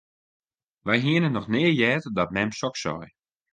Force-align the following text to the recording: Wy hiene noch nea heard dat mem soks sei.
Wy 0.85 0.95
hiene 1.05 1.29
noch 1.31 1.49
nea 1.53 1.71
heard 1.79 2.05
dat 2.15 2.33
mem 2.35 2.51
soks 2.59 2.81
sei. 2.85 3.05